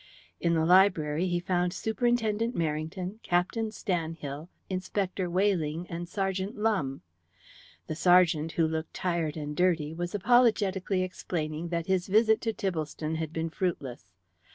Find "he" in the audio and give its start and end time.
1.27-1.39